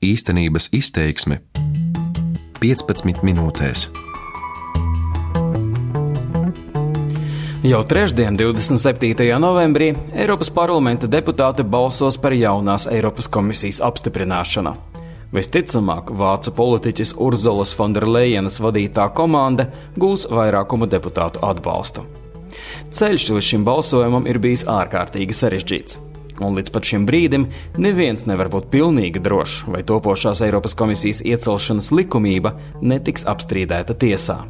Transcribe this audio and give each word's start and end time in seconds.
Īstenības 0.00 0.70
izteiksme 0.72 1.36
15 2.56 3.18
minūtēs. 3.20 3.82
Jau 7.68 7.82
trešdien, 7.84 8.40
27. 8.40 9.28
novembrī, 9.44 9.90
Eiropas 10.16 10.48
parlamenta 10.56 11.04
deputāti 11.04 11.68
balsos 11.68 12.16
par 12.16 12.32
jaunās 12.32 12.88
Eiropas 12.88 13.28
komisijas 13.28 13.84
apstiprināšanu. 13.84 14.72
Visticamāk, 15.36 16.16
vācu 16.16 16.56
politiķis 16.56 17.18
Urzulas 17.20 17.76
Fonderlejenas 17.76 18.56
vadītā 18.56 19.10
komanda 19.12 19.68
gūs 20.00 20.30
vairākumu 20.32 20.88
deputātu 20.88 21.44
atbalstu. 21.44 22.08
Ceļš 22.88 23.34
līdz 23.36 23.52
šim 23.52 23.68
balsojumam 23.68 24.32
ir 24.32 24.40
bijis 24.40 24.64
ārkārtīgi 24.64 25.36
sarežģīts 25.36 26.06
un 26.40 26.56
līdz 26.58 26.80
šim 26.90 27.04
brīdim 27.08 27.48
neviens 27.78 28.26
nevar 28.28 28.50
būt 28.52 28.70
pilnīgi 28.72 29.22
drošs, 29.22 29.66
vai 29.70 29.82
topošās 29.86 30.42
Eiropas 30.46 30.76
komisijas 30.78 31.22
iecelšanas 31.26 31.92
likumība 31.92 32.56
netiks 32.80 33.26
apstrīdēta 33.28 33.96
tiesā. 34.00 34.42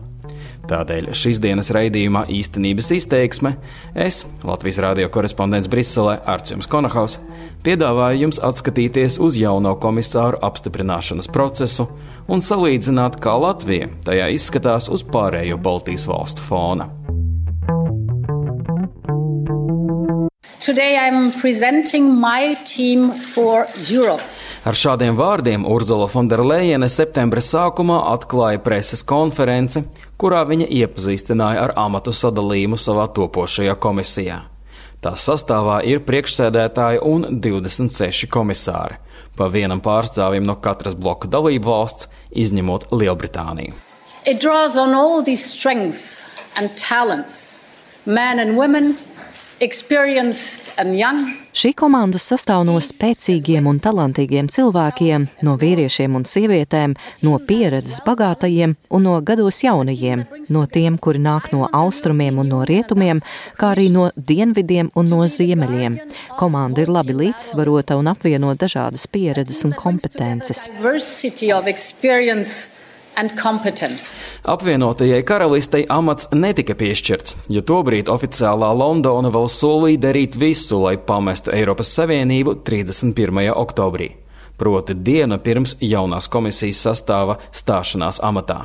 Tādēļ 0.70 1.08
šīs 1.16 1.40
dienas 1.42 1.72
raidījumā 1.74 2.26
īstenības 2.30 2.92
izteiksme 2.94 3.56
es, 3.98 4.22
Latvijas 4.46 4.78
radio 4.84 5.08
korespondents 5.10 5.66
Briselē, 5.70 6.20
Arčuns 6.30 6.70
Konahaus, 6.70 7.16
piedāvāju 7.64 8.26
jums 8.26 8.38
atskatīties 8.44 9.18
uz 9.24 9.40
jauno 9.40 9.74
komisāru 9.82 10.38
apstiprināšanas 10.46 11.30
procesu 11.32 11.88
un 12.30 12.44
salīdzināt, 12.44 13.18
kā 13.18 13.34
Latvija 13.40 13.90
tajā 14.06 14.30
izskatās 14.36 14.86
uz 14.92 15.02
pārējo 15.02 15.58
Baltijas 15.58 16.06
valstu 16.10 16.46
fona. 16.46 16.86
Today 20.60 20.98
I'm 20.98 21.32
presenting 21.32 22.20
my 22.20 22.54
team 22.64 23.12
for 23.12 23.66
Europe. 23.88 24.20
Ar 24.68 24.76
šādiem 24.76 25.16
vārdiem 25.16 25.62
Urzula 25.64 26.04
Fonderleina 26.04 26.84
septembra 26.92 27.40
sākumā 27.40 28.02
atklāja 28.10 28.60
preses 28.60 29.00
konferenci, 29.00 29.86
kurā 30.20 30.42
viņa 30.44 30.68
iepazīstināja 30.82 31.64
ar 31.64 31.72
amatu 31.80 32.12
sadalījumu 32.12 32.76
savā 32.76 33.08
topošajā 33.16 33.78
komisijā. 33.80 34.36
Tās 35.00 35.24
sastāvā 35.24 35.80
ir 35.88 36.04
priekšsēdētāji 36.04 37.00
un 37.08 37.40
26 37.40 38.28
komisāri, 38.28 39.00
pa 39.40 39.48
vienam 39.48 39.80
pārstāvim 39.80 40.44
no 40.44 40.60
katras 40.60 40.92
bloka 40.92 41.30
dalību 41.32 41.72
valsts, 41.72 42.12
izņemot 42.36 42.90
Lielbritāniju. 42.92 43.72
It 44.26 44.44
draws 44.44 44.76
on 44.76 44.92
all 44.92 45.24
these 45.24 45.40
strengths 45.40 46.26
and 46.60 46.76
talents, 46.76 47.64
men 48.04 48.38
and 48.38 48.60
women 48.60 48.98
Šī 51.52 51.74
komanda 51.76 52.16
sastāv 52.16 52.62
no 52.64 52.78
spēcīgiem 52.80 53.66
un 53.68 53.80
talantīgiem 53.84 54.48
cilvēkiem, 54.48 55.26
no 55.44 55.56
vīriešiem 55.60 56.16
un 56.16 56.24
sievietēm, 56.24 56.94
no 57.26 57.34
pieredzes 57.44 58.00
bagātajiem 58.06 58.72
un 58.88 59.04
no 59.04 59.18
gados 59.20 59.60
jaunajiem, 59.60 60.24
no 60.48 60.64
tiem, 60.64 60.96
kuri 60.96 61.20
nāk 61.20 61.50
no 61.52 61.68
austrumiem 61.76 62.40
un 62.40 62.48
no 62.54 62.62
rietumiem, 62.64 63.20
kā 63.60 63.74
arī 63.74 63.90
no 63.92 64.08
dienvidiem 64.16 64.94
un 64.96 65.12
no 65.12 65.28
ziemeļiem. 65.28 66.00
Komanda 66.40 66.80
ir 66.80 66.96
labi 66.96 67.20
līdzsvarota 67.20 68.00
un 68.00 68.08
apvieno 68.14 68.56
dažādas 68.56 69.04
pieredzes 69.12 69.66
un 69.68 69.76
kompetences. 69.76 70.70
Apvienotajai 74.44 75.22
karalistei 75.26 75.82
amats 75.90 76.28
netika 76.30 76.76
piešķirts, 76.78 77.34
jo 77.50 77.62
tobrīd 77.66 78.08
oficiālā 78.12 78.70
Londona 78.76 79.32
vēl 79.34 79.48
solīja 79.50 80.02
darīt 80.06 80.38
visu, 80.38 80.78
lai 80.84 80.94
pamestu 80.94 81.50
Eiropas 81.54 81.90
Savienību 81.96 82.60
31. 82.64 83.50
oktobrī, 83.50 84.12
proti 84.60 84.94
dienu 84.94 85.40
pirms 85.42 85.74
jaunās 85.82 86.30
komisijas 86.30 86.84
sastāva 86.86 87.40
stāšanās 87.50 88.22
amatā. 88.22 88.62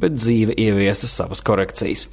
Bet 0.00 0.16
dzīve 0.16 0.56
ieviesa 0.56 1.06
savas 1.06 1.44
korekcijas. 1.44 2.08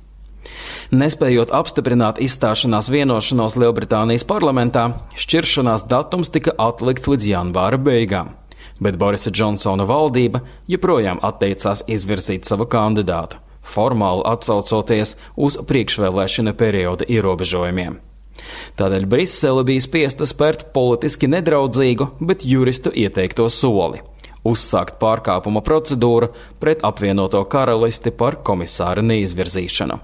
Nespējot 0.91 1.53
apstiprināt 1.55 2.19
izstāšanās 2.19 2.91
vienošanos 2.91 3.55
Lielbritānijas 3.55 4.27
parlamentā, 4.27 4.89
šķiršanās 5.15 5.87
datums 5.87 6.33
tika 6.33 6.55
atlikts 6.59 7.07
līdz 7.07 7.31
janvāra 7.31 7.79
beigām 7.79 8.35
bet 8.79 8.97
Borisa 8.97 9.31
Džonsona 9.31 9.85
valdība 9.89 10.41
joprojām 10.67 11.21
atteicās 11.23 11.83
izvirzīt 11.87 12.49
savu 12.49 12.67
kandidātu, 12.69 13.39
formāli 13.63 14.25
atsaucoties 14.25 15.15
uz 15.37 15.57
priekšvēlēšana 15.69 16.55
perioda 16.57 17.07
ierobežojumiem. 17.07 17.99
Tādēļ 18.79 19.07
Brisele 19.11 19.65
bija 19.67 19.83
spiesta 19.83 20.27
spērt 20.29 20.69
politiski 20.75 21.27
nedraudzīgu, 21.31 22.07
bet 22.19 22.45
juristu 22.47 22.93
ieteikto 22.95 23.49
soli- 23.51 23.99
uzsākt 24.51 24.99
pārkāpuma 25.01 25.61
procedūru 25.61 26.31
pret 26.59 26.79
apvienoto 26.83 27.43
karalisti 27.45 28.11
par 28.11 28.39
komisāra 28.43 29.03
neizvirzīšanu. 29.03 29.99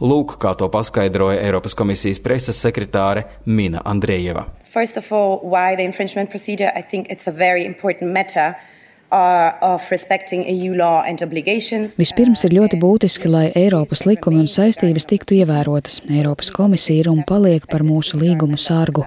Lūk, 0.00 0.38
kā 0.40 0.54
to 0.56 0.64
paskaidroja 0.72 1.42
Eiropas 1.44 1.74
komisijas 1.76 2.22
preses 2.24 2.56
sekretāre 2.64 3.26
Mina 3.44 3.82
Andrejeva. 3.84 4.46
First 4.64 4.96
of 4.96 5.12
all, 5.12 5.40
why 5.44 5.76
the 5.76 5.84
infringement 5.84 6.30
procedure? 6.30 6.72
I 6.74 6.80
think 6.80 7.10
it's 7.10 7.28
a 7.28 7.32
very 7.32 7.66
important 7.66 8.12
matter. 8.12 8.56
Uh, 9.10 9.74
Vispirms 11.98 12.44
ir 12.46 12.52
ļoti 12.54 12.76
būtiski, 12.78 13.26
lai 13.26 13.48
Eiropas 13.58 14.04
likumi 14.06 14.38
un 14.38 14.46
saistības 14.46 15.08
tiktu 15.10 15.34
ievērotas. 15.40 15.96
Eiropas 16.06 16.52
komisija 16.54 17.02
ir 17.02 17.10
un 17.10 17.24
paliek 17.26 17.66
par 17.66 17.82
mūsu 17.82 18.20
līgumu 18.20 18.54
sārgu. 18.54 19.02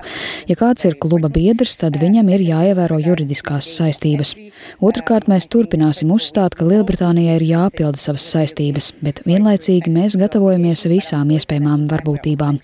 Ja 0.50 0.58
kāds 0.60 0.84
ir 0.90 0.98
kluba 1.00 1.30
biedrs, 1.32 1.78
tad 1.80 1.96
viņam 2.02 2.34
ir 2.36 2.44
jāievēro 2.50 2.98
juridiskās 3.00 3.70
saistības. 3.78 4.34
Otrakārt, 4.84 5.30
mēs 5.32 5.48
turpināsim 5.48 6.12
uzstāt, 6.12 6.58
ka 6.60 6.68
Lielbritānijai 6.68 7.38
ir 7.40 7.48
jāpilda 7.54 8.00
savas 8.00 8.28
saistības, 8.28 8.92
bet 9.00 9.24
vienlaicīgi 9.24 9.88
mēs 9.88 10.20
gatavojamies 10.20 10.84
visām 10.92 11.32
iespējamām 11.32 11.88
varbūtībām. 11.88 12.60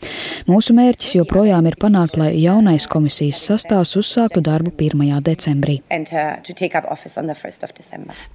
Mūsu 0.52 0.76
mērķis 0.76 1.16
joprojām 1.22 1.72
ir 1.72 1.80
panākt, 1.80 2.20
lai 2.20 2.34
jaunais 2.36 2.88
komisijas 2.92 3.46
sastāvs 3.48 3.96
uzsāktu 4.04 4.44
darbu 4.44 4.76
1. 4.76 5.24
decembrī. 5.24 5.80
Uh, 5.90 7.29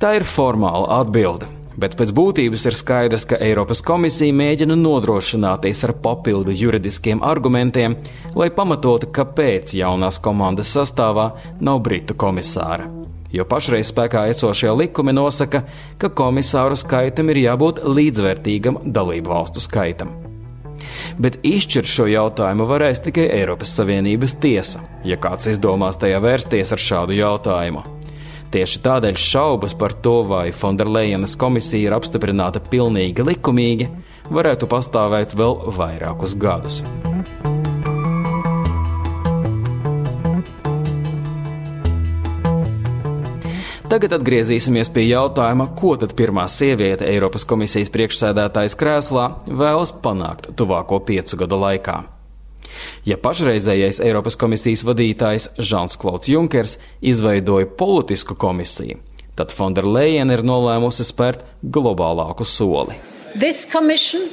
Tā 0.03 0.15
ir 0.19 0.27
formāla 0.29 1.01
atbilde. 1.01 1.49
Bet 1.75 1.97
pēc 1.99 2.13
būtības 2.15 2.69
ir 2.69 2.77
skaidrs, 2.79 3.25
ka 3.27 3.39
Eiropas 3.43 3.81
komisija 3.83 4.35
mēģina 4.37 4.77
nodrošināties 4.79 5.83
ar 5.89 5.95
papildu 6.05 6.55
juridiskiem 6.55 7.23
argumentiem, 7.27 7.97
lai 8.39 8.51
pamatotu, 8.55 9.11
kāpēc 9.15 9.75
jaunās 9.75 10.21
komandas 10.23 10.71
sastāvā 10.77 11.33
nav 11.59 11.83
britu 11.83 12.15
komisāra. 12.15 12.87
Jo 13.35 13.43
pašreiz 13.51 13.89
spēkā 13.91 14.29
esošie 14.31 14.71
likumi 14.71 15.17
nosaka, 15.17 15.65
ka 15.99 16.13
komisāru 16.15 16.79
skaitam 16.79 17.33
ir 17.35 17.43
jābūt 17.43 17.83
līdzvērtīgam 17.83 18.85
dalību 18.95 19.35
valstu 19.35 19.65
skaitam. 19.65 20.15
Bet 21.19 21.41
izšķirt 21.43 21.91
šo 21.91 22.07
jautājumu 22.11 22.69
varēs 22.71 23.03
tikai 23.03 23.27
Eiropas 23.41 23.75
Savienības 23.75 24.37
tiesa, 24.43 24.85
ja 25.03 25.19
kāds 25.19 25.51
izdomās 25.51 25.99
tajā 25.99 26.23
vērsties 26.23 26.75
ar 26.75 26.87
šādu 26.87 27.19
jautājumu. 27.19 27.83
Tieši 28.55 28.85
tādēļ 28.85 29.17
šaubas 29.19 29.73
par 29.75 29.97
to, 29.99 30.21
vai 30.29 30.53
Fonderlejenas 30.55 31.33
komisija 31.35 31.89
ir 31.89 31.95
apstiprināta 31.97 32.61
pilnīgi 32.63 33.25
likumīgi, 33.27 33.89
varētu 34.31 34.69
pastāvēt 34.71 35.35
vēl 35.35 35.57
vairākus 35.75 36.37
gadus. 36.39 36.79
Tagad 43.91 44.15
atgriezīsimies 44.21 44.89
pie 44.95 45.09
jautājuma, 45.09 45.73
ko 45.75 45.97
tad 45.99 46.15
pirmā 46.15 46.47
sieviete 46.47 47.11
Eiropas 47.11 47.43
komisijas 47.51 47.91
priekšsēdētājas 47.95 48.79
krēslā 48.79 49.29
vēlas 49.51 49.91
panākt 50.03 50.53
tuvāko 50.55 51.03
piecu 51.11 51.43
gadu 51.43 51.59
laikā. 51.59 52.05
Ja 53.09 53.19
pašreizējais 53.21 54.01
Eiropas 54.05 54.39
komisijas 54.41 54.85
vadītājs 54.87 55.51
Žans 55.59 55.99
Klauds 56.01 56.31
Junkers 56.31 56.79
izveidoja 57.01 57.69
politisku 57.79 58.37
komisiju, 58.39 59.01
tad 59.39 59.55
Fonderleina 59.55 60.39
ir 60.39 60.45
nolēmusi 60.47 61.07
spērt 61.07 61.45
globālāku 61.63 62.47
soli. 62.49 62.99
This 63.35 63.65
commission 63.67 64.29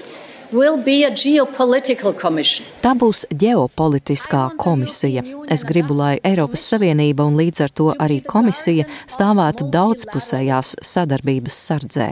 Tā 2.83 2.91
būs 2.99 3.21
ģeopolitiskā 3.39 4.41
komisija. 4.59 5.23
Es 5.47 5.63
gribu, 5.63 5.95
lai 5.95 6.17
Eiropas 6.27 6.65
Savienība 6.73 7.23
un 7.23 7.37
līdz 7.39 7.63
ar 7.63 7.71
to 7.71 7.87
arī 7.95 8.17
komisija 8.25 8.83
stāvētu 9.07 9.69
daudzpusējās 9.71 10.73
sadarbības 10.83 11.61
sardzē. 11.69 12.09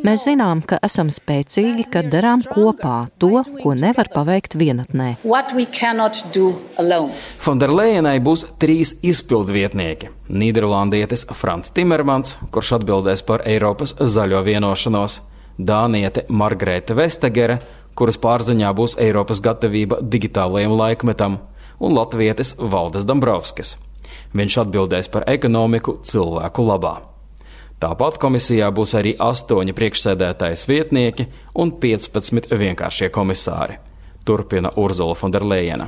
Mēs 0.00 0.24
zinām, 0.30 0.62
ka 0.64 0.78
esam 0.86 1.10
spēcīgi, 1.12 1.84
kad 1.92 2.08
darām 2.08 2.40
kopā 2.46 3.10
to, 3.20 3.42
ko 3.60 3.76
nevar 3.76 4.08
paveikt 4.14 4.56
vienatnē. 4.56 5.18
Fonderlejenai 7.44 8.16
būs 8.24 8.46
trīs 8.62 8.96
izpildvietnieki- 9.02 10.14
Nīderlandietis 10.40 11.28
Frans 11.36 11.74
Timermans, 11.76 12.38
kurš 12.50 12.78
atbildēs 12.78 13.26
par 13.26 13.44
Eiropas 13.44 13.98
zaļo 13.98 14.40
vienošanos 14.46 15.20
Dāniete 15.58 16.22
Margarete 16.30 16.94
Vestagere, 16.94 17.58
kuras 17.98 18.18
pārziņā 18.22 18.70
būs 18.78 18.94
Eiropas 19.02 19.40
gatavība 19.42 19.98
digitālajam 20.02 20.76
laikmetam, 20.78 21.38
un 21.82 21.94
latvietis 21.98 22.54
Valdes 22.58 23.06
Dombrovskis. 23.08 23.74
Viņš 24.38 24.58
atbildēs 24.62 25.10
par 25.10 25.26
ekonomiku 25.26 25.98
cilvēku 26.06 26.66
labā. 26.68 26.94
Tāpat 27.78 28.18
komisijā 28.22 28.70
būs 28.74 28.94
arī 28.98 29.14
astoņi 29.18 29.74
priekšsēdētājas 29.74 30.66
vietnieki 30.70 31.28
un 31.54 31.74
15 31.82 32.50
vienkāršie 32.50 33.10
komisāri. 33.14 33.78
Turpina 34.26 34.74
Urzula 34.76 35.14
Fonderleina. 35.14 35.86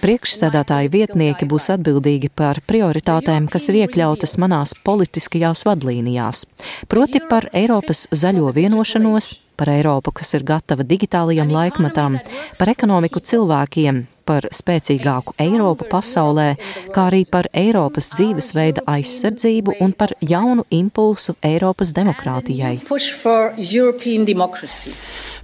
Priekšsēdētāju 0.00 0.92
vietnieki 0.94 1.48
būs 1.48 1.68
atbildīgi 1.74 2.30
par 2.32 2.62
prioritātēm, 2.64 3.50
kas 3.52 3.68
ir 3.68 3.82
iekļautas 3.82 4.38
manās 4.40 4.72
politiskajās 4.86 5.66
vadlīnijās, 5.68 6.46
proti 6.88 7.20
par 7.28 7.50
Eiropas 7.52 8.06
zaļo 8.16 8.48
vienošanos, 8.56 9.34
par 9.60 9.74
Eiropu, 9.74 10.14
kas 10.22 10.32
ir 10.38 10.46
gatava 10.48 10.86
digitālajam 10.88 11.52
laikmetam, 11.52 12.16
par 12.56 12.72
ekonomiku 12.72 13.20
cilvēkiem, 13.20 14.06
par 14.28 14.44
spēcīgāku 14.52 15.34
Eiropu 15.40 15.88
pasaulē, 15.88 16.50
kā 16.92 17.08
arī 17.08 17.24
par 17.30 17.48
Eiropas 17.56 18.10
dzīvesveida 18.12 18.84
aizsardzību 18.88 19.78
un 19.84 19.94
par 19.96 20.12
jaunu 20.20 20.66
impulsu 20.74 21.38
Eiropas 21.44 21.94
demokrātijai. 21.96 22.76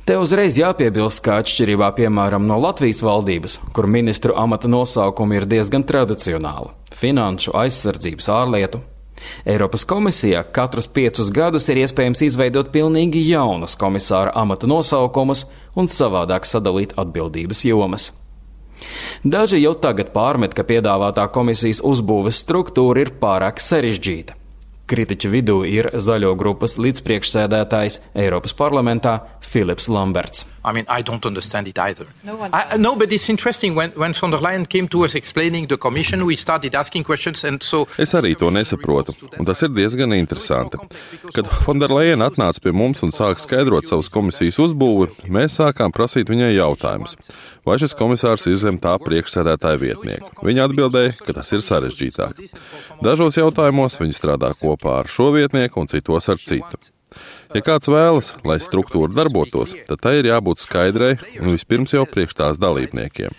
Te 0.05 0.17
uzreiz 0.21 0.59
jāpiebilst, 0.61 1.23
ka 1.25 1.39
atšķirībā 1.41 1.87
piemēram 1.97 2.45
no 2.45 2.59
Latvijas 2.61 3.01
valdības, 3.07 3.59
kur 3.73 3.89
ministru 3.89 4.35
amata 4.37 4.69
nosaukumi 4.69 5.41
ir 5.41 5.47
diezgan 5.49 5.87
tradicionāli- 5.89 6.75
finanšu, 7.03 7.57
aizsardzības, 7.57 8.29
ārlietu. 8.29 8.83
Eiropas 9.47 9.85
komisijā 9.89 10.43
katrus 10.53 10.87
piecus 10.87 11.31
gadus 11.33 11.69
ir 11.69 11.81
iespējams 11.85 12.21
izveidot 12.27 12.69
pilnīgi 12.75 13.23
jaunus 13.31 13.79
komisāra 13.81 14.35
amata 14.35 14.67
nosaukumus 14.67 15.47
un 15.75 15.89
savādāk 15.89 16.45
sadalīt 16.45 16.93
atbildības 17.01 17.65
jomas. 17.65 18.11
Daži 19.25 19.62
jau 19.62 19.75
tagad 19.81 20.12
pārmet, 20.15 20.55
ka 20.55 20.67
piedāvātā 20.69 21.26
komisijas 21.32 21.82
uzbūves 21.85 22.41
struktūra 22.44 23.06
ir 23.06 23.15
pārāk 23.21 23.62
sarežģīta. 23.62 24.44
Kritiķu 24.85 25.31
vidū 25.33 25.55
ir 25.65 25.87
zaļo 25.97 26.35
grupas 26.37 26.75
līdzpriekšsēdētājs 26.77 28.03
Eiropas 28.21 28.53
parlamentā 28.53 29.15
Filips 29.41 29.89
Lamberts. 29.89 30.45
I 30.63 30.73
mean, 30.73 30.85
I 30.89 31.01
don't 31.01 31.25
understand 31.25 31.69
it 31.69 31.79
either. 31.79 32.07
No, 32.23 32.37
I, 32.53 32.77
no 32.77 32.95
but 32.95 33.11
it's 33.13 33.31
interesting 33.31 33.75
when, 33.75 33.93
when 33.97 34.13
von 34.13 34.31
der 34.31 34.41
Leyen 34.45 34.69
came 34.69 34.89
to 34.89 35.05
us 35.05 35.15
explaining 35.15 35.69
the 35.69 35.79
commission, 35.79 36.27
we 36.27 36.37
started 36.37 36.75
asking 36.75 37.05
questions 37.05 37.45
and 37.45 37.63
so. 37.63 37.87
Es 37.99 38.13
arī 38.15 38.35
to 38.37 38.51
nesaprotu, 38.53 39.15
un 39.39 39.49
tas 39.49 39.63
ir 39.65 39.73
diezgan 39.73 40.13
interesanti. 40.13 40.77
Kad 41.33 41.49
von 41.65 41.81
der 41.81 41.89
Leyen 41.89 42.21
atnāca 42.21 42.61
pie 42.61 42.73
mums 42.77 43.01
un 43.05 43.13
sāka 43.13 43.41
skaidrot 43.41 43.89
savus 43.89 44.13
komisijas 44.13 44.61
uzbūvi, 44.67 45.09
mēs 45.33 45.61
sākām 45.63 45.97
prasīt 45.97 46.29
viņai 46.33 46.53
jautājumus. 46.59 47.17
Vai 47.65 47.79
šis 47.81 47.97
komisārs 47.97 48.45
ir 48.53 48.61
zem 48.61 48.77
tā 48.81 48.99
priekšsēdētāja 49.01 49.81
vietnieka? 49.81 50.33
Viņa 50.45 50.69
atbildēja, 50.69 51.17
ka 51.25 51.37
tas 51.41 51.53
ir 51.57 51.65
sarežģītāk. 51.65 52.41
Dažos 53.05 53.41
jautājumos 53.41 53.97
viņa 54.01 54.21
strādā 54.21 54.53
kopā 54.61 54.74
ar 55.03 55.11
šo 55.11 55.31
vietnieku 55.35 55.81
un 55.81 55.91
citos 55.91 56.29
ar 56.32 56.41
citu. 56.43 56.81
Ja 57.55 57.62
kāds 57.62 57.87
vēlas, 57.91 58.32
lai 58.47 58.59
struktūra 58.62 59.12
darbotos, 59.15 59.75
tad 59.87 60.03
tai 60.03 60.17
ir 60.19 60.31
jābūt 60.32 60.65
skaidrai 60.65 61.12
un 61.38 61.53
vispirms 61.53 61.94
jau 61.94 62.03
priekš 62.11 62.38
tās 62.41 62.59
dalībniekiem. 62.59 63.35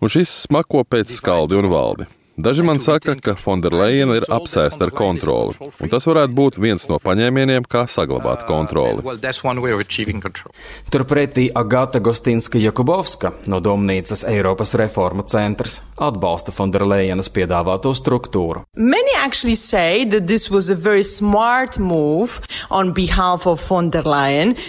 Un 0.00 0.12
šis 0.12 0.30
smako 0.44 0.84
pēc 0.86 1.10
skaldi 1.18 1.58
un 1.58 1.70
valdi. 1.72 2.06
Daži 2.36 2.62
man 2.62 2.78
saka, 2.82 3.14
ka 3.22 3.36
Fonderleina 3.38 4.16
ir 4.18 4.24
apsēsta 4.26 4.88
ar 4.88 4.90
kontroli, 4.90 5.54
un 5.62 5.90
tas 5.92 6.02
varētu 6.08 6.34
būt 6.34 6.56
viens 6.58 6.88
no 6.90 6.98
paņēmieniem, 6.98 7.62
kā 7.70 7.84
saglabāt 7.86 8.42
kontroli. 8.48 9.04
Turpretī 10.90 11.46
Agata 11.54 12.02
Gostinska 12.02 12.58
Jakubovska 12.58 13.32
no 13.46 13.62
Domnīcas 13.62 14.26
Eiropas 14.26 14.74
reforma 14.74 15.22
centrs 15.30 15.78
atbalsta 15.94 16.50
Fonderleinas 16.50 17.30
piedāvāto 17.30 17.94
struktūru. 17.94 18.66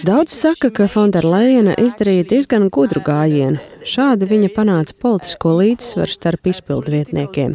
Daudz 0.06 0.38
saka, 0.38 0.70
ka 0.70 0.86
Fonderleina 0.86 1.74
izdarīja 1.82 2.30
diezgan 2.36 2.70
gudru 2.70 3.02
gājienu. 3.02 3.58
Šādi 3.86 4.26
viņa 4.26 4.48
panāca 4.50 4.94
politisko 4.98 5.52
līdzsvaru 5.60 6.10
starp 6.10 6.48
izpildvietniekiem. 6.50 7.52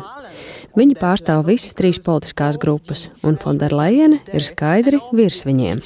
Viņa 0.80 0.95
pārstāv 0.95 1.44
visas 1.50 1.75
trīs 1.75 2.00
politiskās 2.00 2.56
grupas, 2.62 3.10
un 3.28 3.36
Fonderleina 3.42 4.22
ir 4.31 4.45
skaidri 4.48 5.01
virs 5.12 5.44
viņiem. 5.44 5.81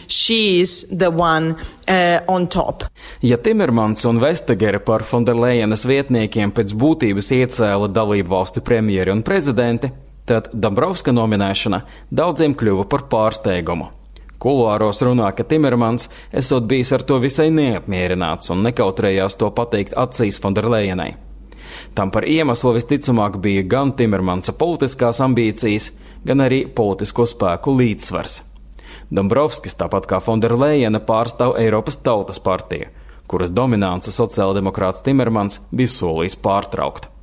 One, 1.15 1.55
uh, 1.89 2.85
ja 3.25 3.41
Timermans 3.41 4.05
un 4.05 4.21
Vestegere 4.21 4.83
par 4.85 5.07
Fonderleinas 5.09 5.87
vietniekiem 5.89 6.53
pēc 6.53 6.77
būtības 6.77 7.31
iecēla 7.41 7.89
dalību 7.89 8.35
valstu 8.37 8.61
premjeri 8.61 9.15
un 9.15 9.25
prezidenti, 9.25 9.89
tad 10.29 10.53
Dabrovska 10.53 11.13
nominēšana 11.15 11.81
daudziem 12.13 12.53
kļuva 12.53 12.85
par 12.89 13.09
pārsteigumu. 13.09 13.89
Kuluāros 14.39 15.01
runā, 15.05 15.29
ka 15.35 15.43
Timermans 15.47 16.09
esot 16.33 16.67
bijis 16.69 16.91
ar 16.95 17.05
to 17.07 17.19
visai 17.23 17.47
neapmierināts 17.53 18.51
un 18.53 18.65
nekautrējās 18.67 19.37
to 19.39 19.51
pateikt 19.55 19.95
acīs 19.97 20.41
Fonderlejenai. 20.43 21.13
Tam 21.95 22.11
par 22.11 22.27
iemeslu 22.27 22.73
visticamāk 22.75 23.39
bija 23.41 23.63
gan 23.63 23.93
Timermansa 23.95 24.53
politiskās 24.59 25.21
ambīcijas, 25.23 25.91
gan 26.27 26.43
arī 26.43 26.65
politisko 26.67 27.25
spēku 27.29 27.75
līdzsvars. 27.79 28.41
Dombrovskis, 29.15 29.77
tāpat 29.77 30.07
kā 30.09 30.19
Fonderlejena, 30.23 30.99
pārstāv 30.99 31.55
Eiropas 31.61 31.99
Tautas 32.03 32.41
partiju, 32.41 32.89
kuras 33.29 33.53
dominance 33.53 34.11
sociāldemokrāts 34.11 35.05
Timermans 35.05 35.61
bija 35.71 35.93
solījis 35.93 36.39
pārtraukt. 36.41 37.14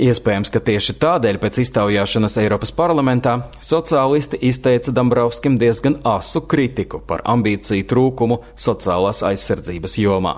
Iespējams, 0.00 0.50
ka 0.54 0.62
tieši 0.64 0.96
tādēļ 1.02 1.40
pēc 1.42 1.60
iztaujāšanas 1.64 2.38
Eiropas 2.42 2.74
parlamentā 2.74 3.36
sociālisti 3.62 4.40
izteica 4.48 4.94
Dombrovskim 4.94 5.58
diezgan 5.60 6.00
asu 6.08 6.44
kritiku 6.48 7.02
par 7.04 7.22
ambīciju 7.34 7.86
trūkumu 7.90 8.40
sociālās 8.56 9.22
aizsardzības 9.26 9.98
jomā. 10.02 10.34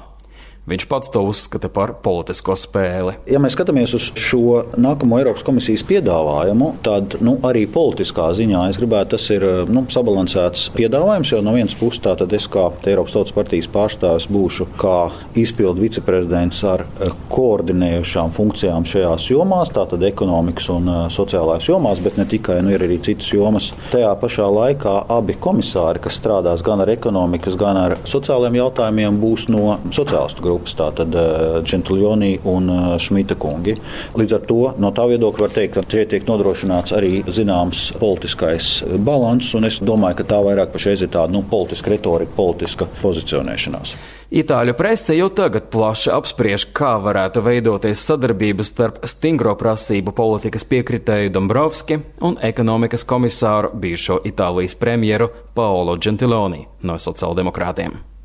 Viņš 0.67 0.89
pats 0.91 1.11
to 1.15 1.21
uzskata 1.23 1.69
par 1.71 1.93
politisko 2.03 2.57
spēli. 2.59 3.13
Ja 3.31 3.39
mēs 3.39 3.55
skatāmies 3.55 3.93
uz 3.95 4.09
šo 4.19 4.65
nākamo 4.75 5.21
Eiropas 5.21 5.45
komisijas 5.47 5.85
piedāvājumu, 5.87 6.73
tad 6.83 7.15
nu, 7.23 7.37
arī 7.47 7.69
politiskā 7.71 8.33
ziņā 8.35 8.65
es 8.73 8.81
gribētu, 8.81 9.13
tas 9.15 9.29
ir 9.31 9.47
nu, 9.71 9.85
sabalansēts 9.95 10.73
piedāvājums. 10.75 11.31
Jo 11.31 11.43
no 11.47 11.55
vienas 11.55 11.77
puses, 11.79 12.03
tātad 12.03 12.35
es 12.35 12.49
kā 12.51 12.65
Eiropas 12.83 13.15
Tautas 13.15 13.37
partijas 13.37 13.69
pārstāvis 13.71 14.27
būšu 14.27 14.67
kā 14.81 14.97
izpildu 15.39 15.85
viceprezidents 15.85 16.65
ar 16.67 16.83
eh, 16.83 17.15
koordinējušām 17.31 18.35
funkcijām 18.35 18.89
šajās 18.91 19.29
jomās, 19.31 19.70
tātad 19.70 20.03
ekonomikas 20.11 20.67
un 20.75 20.91
eh, 20.91 21.01
sociālās 21.15 21.70
jomās, 21.70 22.03
bet 22.03 22.19
ne 22.19 22.27
tikai, 22.27 22.58
nu, 22.67 22.75
ir 22.75 22.89
arī 22.89 22.99
citas 23.06 23.31
jomas. 23.31 23.70
Tajā 23.94 24.11
pašā 24.19 24.51
laikā 24.51 24.99
abi 25.15 25.39
komisāri, 25.39 26.03
kas 26.03 26.19
strādās 26.19 26.67
gan 26.67 26.82
ar 26.82 26.91
ekonomikas, 26.96 27.55
gan 27.55 27.79
ar 27.87 27.99
sociālajiem 28.03 28.58
jautājumiem, 28.65 29.23
būs 29.23 29.46
no 29.55 29.79
sociālistu 29.94 30.43
grupas 30.43 30.56
grupas, 30.56 30.75
tātad 30.77 31.15
Džentljonī 31.63 32.34
eh, 32.34 32.48
un 32.48 32.70
Šmita 32.98 33.36
eh, 33.36 33.41
kungi. 33.41 33.77
Līdz 34.17 34.39
ar 34.39 34.44
to 34.48 34.60
no 34.82 34.93
tā 34.96 35.06
viedokļa 35.13 35.46
var 35.46 35.55
teikt, 35.55 35.77
ka 35.77 35.84
šeit 35.86 36.10
tiek 36.10 36.27
nodrošināts 36.27 36.96
arī 36.96 37.22
zināms 37.29 37.93
politiskais 38.01 38.82
balans, 38.98 39.53
un 39.55 39.69
es 39.69 39.81
domāju, 39.81 40.20
ka 40.20 40.31
tā 40.34 40.43
vairāk 40.43 40.72
pašreiz 40.75 41.05
ir 41.05 41.13
tāda 41.13 41.32
nu, 41.36 41.44
politiska 41.46 41.93
retorika, 41.93 42.32
politiska 42.36 42.89
pozicionēšanās. 43.03 43.96
Itāļu 44.27 44.72
prese 44.75 45.15
jau 45.15 45.29
tagad 45.31 45.69
plaši 45.70 46.10
apspriež, 46.10 46.65
kā 46.75 46.96
varētu 46.98 47.44
veidoties 47.46 48.03
sadarbības 48.08 48.72
starp 48.72 48.98
stingro 49.06 49.55
prasību 49.55 50.10
politikas 50.17 50.67
piekritēju 50.67 51.31
Dombrovski 51.31 52.01
un 52.27 52.34
ekonomikas 52.43 53.06
komisāru 53.06 53.70
bijušo 53.79 54.19
Itālijas 54.27 54.75
premjeru 54.75 55.31
Paolo 55.55 55.94
Gentiloni 56.03 56.67
no 56.82 56.98
sociāldemokrātiem. 56.98 58.16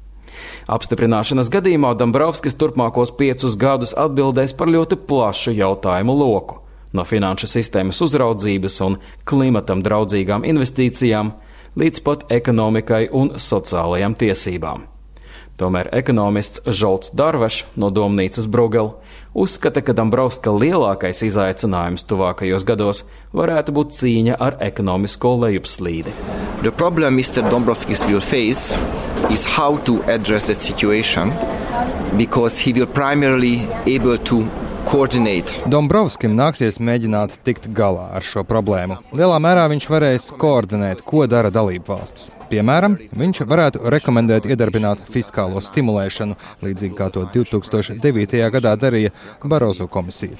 Apstiprināšanas 0.72 1.50
gadījumā 1.52 1.90
Dombrovskis 2.00 2.56
turpmākos 2.56 3.10
piecus 3.20 3.58
gadus 3.60 3.92
atbildēs 4.00 4.54
par 4.56 4.70
ļoti 4.72 4.96
plašu 5.10 5.52
jautājumu 5.58 6.14
loku- 6.16 6.62
no 6.96 7.04
finanšu 7.04 7.50
sistēmas 7.52 8.00
uzraudzības 8.06 8.80
un 8.86 8.96
klimatam 9.28 9.84
draudzīgām 9.84 10.48
investīcijām 10.48 11.34
līdz 11.76 12.04
pat 12.06 12.24
ekonomikai 12.32 13.10
un 13.12 13.34
sociālajām 13.36 14.16
tiesībām. 14.16 14.88
Tomēr 15.58 15.90
ekonomists 15.92 16.64
Žolts 16.66 17.12
Darvašs 17.12 17.66
no 17.76 17.92
Domnīcas 17.92 18.48
Brugela 18.48 18.96
uzskata, 19.34 19.82
ka 19.82 19.94
Dombrovska 19.96 20.52
lielākais 20.52 21.24
izaicinājums 21.26 22.06
tuvākajos 22.10 22.66
gados 22.68 23.04
varētu 23.36 23.76
būt 23.76 23.96
cīņa 23.98 24.40
ar 24.40 24.58
ekonomisko 24.64 25.36
lejupslīdi. 25.46 26.14
The 26.62 26.72
problem 26.72 27.18
Mr. 27.18 27.48
Dombrovskis 27.50 28.06
will 28.08 28.22
face 28.22 28.78
is 29.32 29.46
how 29.46 29.78
to 29.88 30.02
address 30.12 30.46
that 30.46 30.62
situation 30.62 31.32
because 32.18 32.60
he 32.60 32.74
will 32.74 32.88
primarily 32.88 33.68
able 33.86 34.18
to 34.18 34.44
Dombrovskim 35.72 36.34
nāksies 36.36 36.80
mēģināt 36.82 37.38
tikt 37.46 37.70
galā 37.78 38.10
ar 38.18 38.26
šo 38.26 38.44
problēmu. 38.48 38.98
Lielā 39.16 39.38
mērā 39.40 39.70
viņš 39.72 39.88
varēs 39.94 40.30
koordinēt, 40.42 41.06
ko 41.06 41.28
dara 41.30 41.54
dalību 41.54 41.94
valstis. 41.94 42.41
Piemēram, 42.52 42.98
viņš 43.16 43.42
varētu 43.48 43.82
rekomendēt 43.94 44.46
iedarbināt 44.52 45.06
fiskālo 45.12 45.62
stimulēšanu, 45.64 46.36
līdzīgi 46.66 46.98
kā 46.98 47.08
to 47.14 47.24
2009. 47.32 48.42
gadā 48.52 48.74
darīja 48.80 49.14
Barozo 49.48 49.88
komisija. 49.92 50.36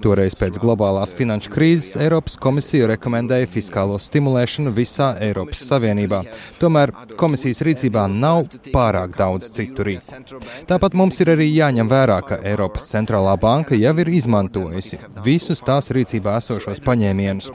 Toreiz 0.00 0.36
pēc 0.40 0.56
globālās 0.62 1.12
finanšu 1.18 1.52
krīzes 1.52 1.98
Eiropas 2.00 2.38
komisija 2.40 2.88
rekomendēja 2.94 3.48
fiskālo 3.52 3.98
stimulēšanu 4.00 4.72
visā 4.76 5.10
Eiropas 5.20 5.66
Savienībā. 5.68 6.22
Tomēr 6.62 6.94
komisijas 7.20 7.60
rīcībā 7.66 8.06
nav 8.08 8.48
pārāk 8.72 9.18
daudz 9.20 9.50
citu 9.52 9.84
rīku. 9.86 10.22
Tāpat 10.70 10.96
mums 10.96 11.20
ir 11.20 11.34
arī 11.34 11.50
jāņem 11.50 11.92
vērā, 11.92 12.20
ka 12.24 12.40
Eiropas 12.46 12.88
centrālā 12.94 13.36
banka 13.40 13.76
jau 13.76 13.94
ir 14.00 14.12
izmantojusi 14.16 15.00
visus 15.24 15.60
tās 15.66 15.92
rīcībā 15.92 16.38
esošos 16.40 16.80
paņēmienus. 16.88 17.52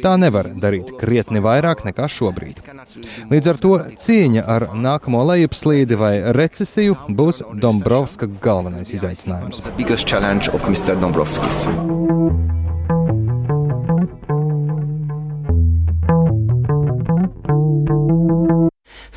Tā 0.00 0.16
nevar 0.16 0.48
darīt 0.56 0.96
krietni 1.00 1.44
vairāk 1.44 1.84
nekā 1.88 2.08
šobrīd. 2.16 2.64
Līdz 3.32 3.41
ar 3.50 3.58
to 3.62 3.76
cīņa 4.04 4.42
ar 4.48 4.66
nākamo 4.74 5.22
lejupslīdi 5.30 5.98
vai 5.98 6.12
recesiju 6.36 6.96
būs 7.18 7.42
Dombrovska 7.62 8.28
galvenais 8.42 8.92
izaicinājums. 8.96 9.62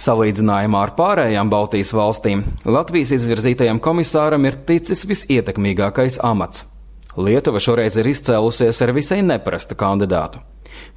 Salīdzinājumā 0.06 0.86
ar 0.86 0.94
pārējām 1.00 1.50
Baltijas 1.50 1.94
valstīm 1.96 2.44
Latvijas 2.68 3.16
izvirzītajam 3.16 3.82
komisāram 3.82 4.46
ir 4.46 4.60
ticis 4.68 5.06
visietekmīgākais 5.10 6.20
amats. 6.22 6.68
Lietuva 7.16 7.62
šoreiz 7.64 7.96
ir 7.96 8.10
izcēlusies 8.12 8.82
ar 8.84 8.92
visai 8.96 9.22
neprastu 9.24 9.78
kandidātu. 9.80 10.42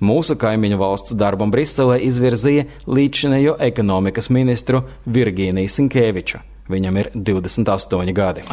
Mūsu 0.03 0.35
kaimiņu 0.39 0.79
valsts 0.81 1.15
darbam 1.19 1.53
Briselē 1.55 2.01
izvirzīja 2.07 2.67
līdzinējo 2.91 3.55
ekonomikas 3.69 4.31
ministru 4.35 4.83
Virgīniju 5.07 5.71
Sinkēviču. 5.75 6.43
Viņam 6.69 6.99
ir 7.01 7.11
28 7.15 8.13
gadi. 8.13 8.45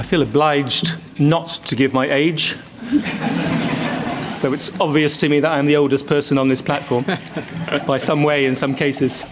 Though 4.42 4.54
it's 4.54 4.72
obvious 4.80 5.18
to 5.18 5.30
me 5.30 5.40
that 5.40 5.52
I'm 5.52 5.66
the 5.66 5.78
oldest 5.78 6.08
person 6.08 6.38
on 6.38 6.50
this 6.50 6.62
platform, 6.62 7.06
by 7.88 7.98
some 7.98 8.24
way 8.24 8.46
in 8.46 8.56
some 8.56 8.76
cases. 8.76 9.24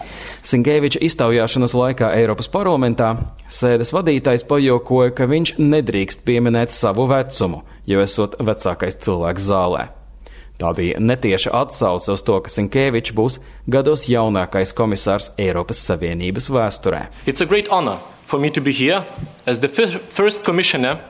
Sinkēviča 0.44 1.00
iztaujāšanas 1.00 1.72
laikā 1.76 2.10
Eiropas 2.18 2.50
parlamentā 2.52 3.14
sēdes 3.48 3.94
vadītājs 3.96 4.44
pajokoja, 4.48 5.14
ka 5.16 5.28
viņš 5.30 5.56
nedrīkst 5.58 6.24
pieminēt 6.26 6.74
savu 6.74 7.06
vecumu, 7.08 7.62
jo 7.88 8.02
esot 8.04 8.36
vecākais 8.40 9.00
cilvēks 9.04 9.46
zālē. 9.48 9.86
Tā 10.60 10.70
bija 10.76 11.00
netieša 11.02 11.50
atsauce 11.64 12.12
uz 12.14 12.22
to, 12.22 12.36
ka 12.44 12.52
Sinkēvičs 12.52 13.14
būs 13.16 13.40
gados 13.66 14.06
jaunākais 14.10 14.74
komisārs 14.76 15.32
Eiropas 15.40 15.80
Savienības 15.82 16.50
vēsturē. 16.54 17.06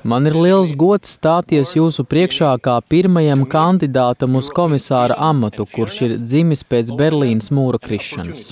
Man 0.03 0.27
ir 0.27 0.35
liels 0.35 0.73
gods 0.75 1.13
stāties 1.15 1.75
jūsu 1.77 2.03
priekšā 2.11 2.51
kā 2.65 2.75
pirmajam 2.91 3.45
kandidātam 3.51 4.35
uz 4.41 4.51
komisāra 4.55 5.17
amatu, 5.31 5.67
kurš 5.71 6.01
ir 6.09 6.17
dzimis 6.19 6.65
pēc 6.67 6.91
Berlīnas 6.99 7.53
mūra 7.55 7.79
krišanas. 7.79 8.51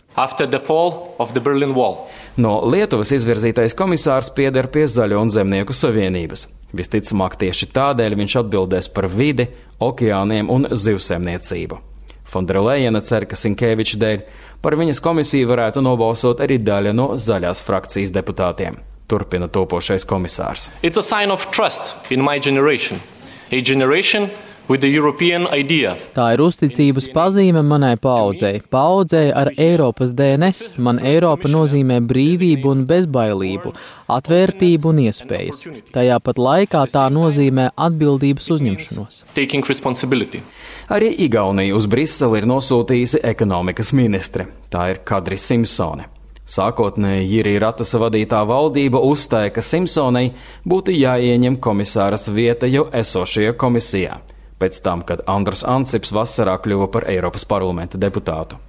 No 2.36 2.60
Lietuvas 2.70 3.12
izvirzītais 3.18 3.76
komisārs 3.78 4.30
pieder 4.36 4.70
pie 4.72 4.86
Zaļo 4.86 5.24
un 5.26 5.34
Zemnieku 5.34 5.74
savienības. 5.74 6.46
Visticamāk, 6.72 7.36
tieši 7.42 7.68
tādēļ 7.74 8.16
viņš 8.22 8.36
atbildēs 8.44 8.92
par 8.94 9.10
vidi, 9.12 9.50
okeāniem 9.82 10.48
un 10.52 10.70
zivsēmniecību. 10.70 11.82
Fonderlejena 12.32 13.02
cer, 13.04 13.26
ka 13.28 13.36
Sinkēviča 13.36 13.98
dēļ 14.00 14.22
par 14.62 14.78
viņas 14.78 15.02
komisiju 15.02 15.50
varētu 15.50 15.82
nobalsot 15.84 16.40
arī 16.44 16.60
daļa 16.62 16.94
no 16.96 17.12
zaļās 17.18 17.60
frakcijas 17.66 18.14
deputātiem. 18.14 18.78
Turpina 19.10 19.48
topošais 19.50 20.06
komisārs. 20.08 20.70
It's 20.82 20.96
a 20.96 21.04
sign 21.04 21.34
of 21.34 21.50
trust 21.50 21.92
in 22.10 22.22
my 22.24 22.38
generation. 22.40 23.02
A 23.52 23.60
generation 23.60 24.30
Tā 26.14 26.26
ir 26.32 26.40
uzticības 26.40 27.08
pazīme 27.12 27.62
manai 27.66 27.96
paudzei. 28.00 28.60
Paudzei 28.70 29.32
ar 29.34 29.50
Eiropas 29.58 30.12
DNS. 30.14 30.78
Man 30.78 31.00
Eiropa 31.02 31.50
nozīmē 31.50 31.98
brīvību 32.06 32.70
un 32.70 32.84
bezbailību, 32.86 33.72
atvērtību 34.16 34.92
un 34.92 35.02
iespējas. 35.08 35.66
Tajā 35.92 36.20
pat 36.22 36.38
laikā 36.38 36.84
tā 36.94 37.08
nozīmē 37.10 37.72
atbildības 37.74 38.48
uzņemšanos. 38.54 39.24
Arī 40.90 41.12
Igaunija 41.24 41.76
uz 41.76 41.86
Briseli 41.86 42.40
ir 42.40 42.48
nosūtījusi 42.50 43.22
ekonomikas 43.22 43.92
ministri. 43.92 44.48
Tā 44.70 44.88
ir 44.90 45.02
Kadri 45.06 45.38
Simpsone. 45.38 46.08
Sākotnēji 46.42 47.28
Jirija 47.30 47.62
Ratasa 47.68 48.00
vadītā 48.02 48.42
valdība 48.48 49.00
uzstāja, 49.06 49.52
ka 49.54 49.62
Simpsonai 49.62 50.32
būtu 50.68 50.92
jāieņem 50.92 51.60
komisāras 51.62 52.26
vieta 52.28 52.66
jau 52.66 52.88
esošajā 52.92 53.54
komisijā 53.56 54.18
pēc 54.62 54.78
tam, 54.84 55.02
kad 55.02 55.24
Andrs 55.26 55.64
Ansips 55.66 56.12
vasarā 56.14 56.54
kļuva 56.62 56.86
par 56.94 57.08
Eiropas 57.10 57.46
parlamenta 57.48 57.98
deputātu. 57.98 58.60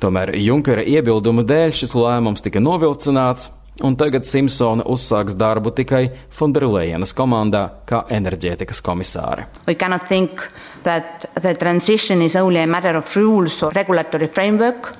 Tomēr 0.00 0.32
Junkera 0.40 0.84
iebildumu 0.86 1.44
dēļ 1.46 1.74
šis 1.76 1.92
lēmums 1.98 2.44
tika 2.44 2.62
novilcināts, 2.62 3.50
un 3.84 3.96
tagad 4.00 4.24
Simpsona 4.28 4.86
uzsāks 4.88 5.36
darbu 5.38 5.72
tikai 5.76 6.06
Fonderlejenas 6.36 7.12
komandā 7.16 7.66
kā 7.88 8.02
enerģētikas 8.16 8.80
komisāre. 8.84 9.46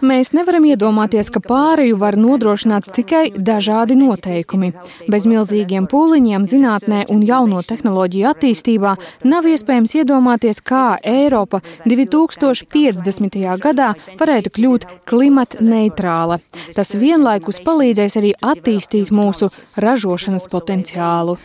Mēs 0.05 0.33
nevaram 0.37 0.67
iedomāties, 0.69 1.31
ka 1.33 1.43
pāreju 1.45 1.99
var 2.01 2.19
nodrošināt 2.21 2.91
tikai 2.97 3.31
dažādi 3.37 3.97
noteikumi. 3.99 4.73
Bez 5.11 5.27
milzīgiem 5.31 5.89
pūliņiem 5.91 6.47
zinātnē 6.51 7.05
un 7.13 7.23
jauno 7.27 7.63
tehnoloģiju 7.67 8.29
attīstībā 8.31 8.95
nav 9.31 9.49
iespējams 9.51 9.97
iedomāties, 10.03 10.63
kā 10.65 10.97
Eiropa 11.03 11.63
2050. 11.85 13.41
gadā 13.65 13.93
varētu 14.21 14.55
kļūt 14.57 14.87
klimata 15.09 15.65
neitrāla. 15.65 16.41
Tas 16.77 16.95
vienlaikus 16.99 17.61
palīdzēs 17.65 18.19
arī 18.21 18.35
attīstīt 18.37 19.13
mūsu 19.15 19.51
ražošanas 19.81 20.49
potenciālu. 20.53 21.39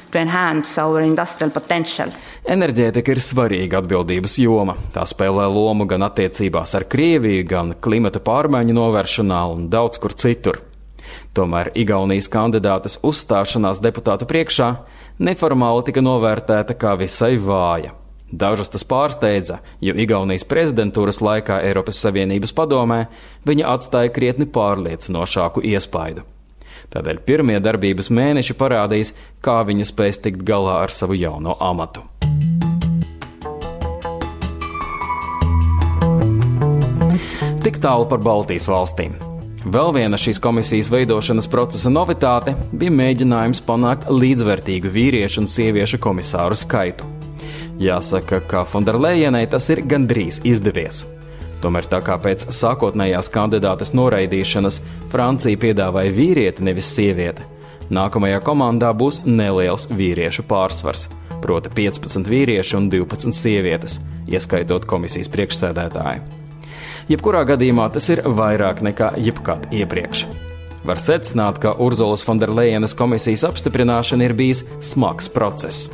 Enerģētika 2.45 3.15
ir 3.15 3.21
svarīga 3.25 3.79
atbildības 4.25 4.39
joma. 4.39 4.75
Tā 4.93 5.05
spēlē 5.05 5.45
lomu 5.47 5.85
gan 5.85 6.03
attiecībās 6.03 6.75
ar 6.75 6.85
Krieviju, 6.89 7.45
gan 7.45 7.75
klimata 7.79 8.19
pārmaiņu 8.19 8.73
novēršanā 8.73 9.53
un 9.53 9.69
daudz 9.69 9.99
kur 9.99 10.13
citur. 10.13 10.61
Tomēr 11.33 11.71
Igaunijas 11.75 12.27
kandidātes 12.29 12.99
uzstāšanās 13.03 13.81
deputātu 13.81 14.25
priekšā 14.25 14.85
neformāli 15.19 15.85
tika 15.85 16.01
novērtēta 16.01 16.75
kā 16.75 16.95
visai 16.97 17.37
vāja. 17.37 17.93
Dažus 18.31 18.69
tas 18.69 18.83
pārsteidza, 18.83 19.59
jo 19.81 19.93
Igaunijas 19.93 20.43
prezidentūras 20.43 21.21
laikā 21.21 21.61
Eiropas 21.61 21.99
Savienības 22.01 22.53
padomē 22.55 23.05
viņa 23.45 23.67
atstāja 23.75 24.09
krietni 24.11 24.45
pārliecinošāku 24.45 25.61
iespaidu. 25.61 26.25
Tādēļ 26.91 27.21
pirmie 27.25 27.59
darbības 27.59 28.09
mēneši 28.09 28.55
parādīs, 28.57 29.13
kā 29.41 29.61
viņa 29.67 29.85
spēs 29.85 30.21
tikt 30.23 30.43
galā 30.45 30.81
ar 30.83 30.93
savu 30.93 31.17
jauno 31.17 31.57
amatu. 31.59 32.03
Tik 37.65 37.79
tālu 37.81 38.05
par 38.05 38.19
Baltijas 38.21 38.67
valstīm. 38.69 39.15
Vēl 39.73 39.87
viena 39.95 40.19
šīs 40.21 40.37
komisijas 40.37 40.91
veidošanas 40.93 41.47
procesa 41.49 41.89
novitāte 41.89 42.51
bija 42.69 42.93
mēģinājums 42.93 43.63
panākt 43.65 44.05
līdzvērtīgu 44.13 44.91
vīriešu 44.93 45.41
un 45.41 45.49
sieviešu 45.49 45.97
komisāru 46.03 46.53
skaitu. 46.61 47.09
Jāsaka, 47.81 48.43
ka 48.45 48.61
Fonderlejenai 48.69 49.47
tas 49.49 49.71
ir 49.73 49.81
gandrīz 49.81 50.43
izdevies. 50.45 51.01
Tomēr 51.65 51.89
tā 51.89 52.03
kā 52.05 52.19
pēc 52.21 52.45
sākotnējās 52.53 53.33
kandidātes 53.33 53.95
noraidīšanas 53.97 54.77
Francija 55.09 55.57
piedāvāja 55.65 56.13
vīrieti, 56.13 56.69
nevis 56.69 56.93
sievieti, 56.93 57.49
nākamajā 57.89 58.45
komandā 58.45 58.93
būs 58.93 59.23
neliels 59.25 59.89
vīriešu 59.89 60.45
pārsvars, 60.45 61.09
proti 61.41 61.73
15 61.81 62.29
vīrieši 62.29 62.77
un 62.77 62.93
12 62.93 63.33
sievietes, 63.33 63.97
ieskaitot 64.29 64.85
komisijas 64.85 65.33
priekšsēdētāju. 65.33 66.34
Jebkurā 67.05 67.43
gadījumā 67.45 67.85
tas 67.93 68.07
ir 68.09 68.23
vairāk 68.25 68.79
nekā 68.81 69.11
jebkad 69.21 69.67
iepriekš. 69.75 70.23
Var 70.85 71.01
secināt, 71.01 71.59
ka 71.61 71.75
Urzulas 71.81 72.23
Fonderlejenas 72.25 72.95
komisijas 72.97 73.43
apstiprināšana 73.45 74.25
ir 74.25 74.33
bijis 74.37 74.63
smags 74.81 75.29
process. 75.29 75.85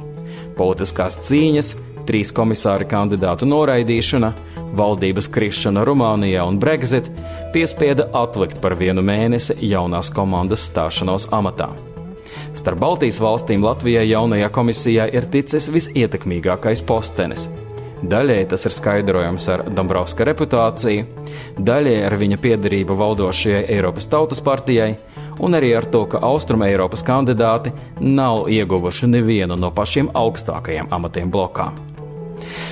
Politiskās 0.56 1.18
cīņas, 1.28 1.74
trīs 2.08 2.32
komisāri 2.36 2.88
kandidātu 2.88 3.48
noraidīšana, 3.48 4.32
valdības 4.80 5.28
krišana 5.36 5.84
Rumānijā 5.88 6.46
un 6.48 6.60
Brexit 6.64 7.10
piespieda 7.52 8.08
atlikt 8.16 8.62
par 8.64 8.78
vienu 8.80 9.04
mēnesi 9.04 9.58
jaunās 9.68 10.12
komandas 10.16 10.64
stāšanos 10.72 11.28
amatā. 11.36 11.74
Starp 12.56 12.80
Baltijas 12.80 13.20
valstīm 13.24 13.64
Latvijai 13.68 14.08
jaunajā 14.14 14.48
komisijā 14.52 15.10
ir 15.12 15.28
ticis 15.32 15.68
visietekmīgākais 15.76 16.84
postenis 16.88 17.50
Daļai 18.02 18.48
tas 18.50 18.66
ir 18.66 18.74
skaidrojams 18.74 19.46
ar 19.54 19.64
Dombrovska 19.70 20.26
reputāciju, 20.26 21.06
daļai 21.62 22.00
ar 22.08 22.16
viņa 22.18 22.40
piedarību 22.42 22.98
valdošajai 22.98 23.68
Eiropas 23.76 24.10
Tautas 24.10 24.42
partijai, 24.42 24.96
un 25.42 25.54
arī 25.58 25.76
ar 25.78 25.86
to, 25.86 26.08
ka 26.10 26.22
Austrum 26.26 26.66
Eiropas 26.66 27.06
kandidāti 27.06 27.74
nav 28.02 28.50
ieguvuši 28.50 29.10
nevienu 29.12 29.58
no 29.60 29.70
pašiem 29.76 30.10
augstākajiem 30.18 30.90
amatiem 30.90 31.30
blokā. 31.32 31.70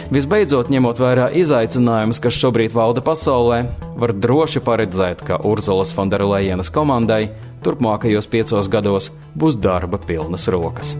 Visbeidzot, 0.09 0.71
ņemot 0.73 0.97
vērā 0.97 1.29
izaicinājumus, 1.37 2.17
kas 2.23 2.39
šobrīd 2.41 2.73
valda 2.73 3.05
pasaulē, 3.05 3.61
var 4.01 4.15
droši 4.17 4.63
paredzēt, 4.65 5.21
ka 5.27 5.37
Urzulas 5.45 5.93
Fonderlejenas 5.93 6.73
komandai 6.73 7.27
turpmākajos 7.63 8.27
piecos 8.33 8.71
gados 8.73 9.13
būs 9.37 9.61
darba 9.61 10.01
pilnas 10.01 10.49
rokas. 10.49 10.95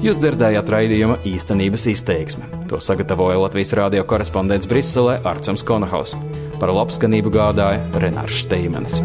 Jūs 0.00 0.16
dzirdējāt 0.16 0.70
raidījuma 0.72 1.18
īstenības 1.28 1.82
izteiksmi. 1.92 2.46
To 2.70 2.78
sagatavoja 2.80 3.42
Latvijas 3.42 3.74
radio 3.76 4.06
korespondents 4.08 4.70
Briselē 4.70 5.18
Arčuns 5.28 5.60
Konahaus. 5.60 6.14
Par 6.56 6.72
labskanību 6.72 7.34
gādāja 7.36 7.84
Renārs 8.00 8.40
Steimenis. 8.46 9.02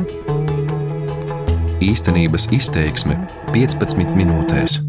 Īstenības 1.84 2.48
izteiksme 2.56 3.20
15 3.52 4.16
minūtēs. 4.16 4.85